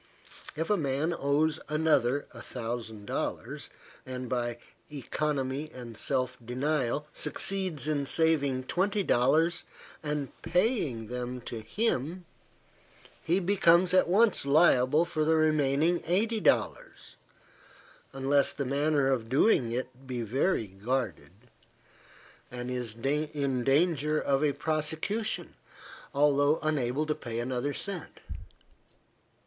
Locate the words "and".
4.03-4.27, 5.71-5.95, 10.01-10.29, 22.49-22.71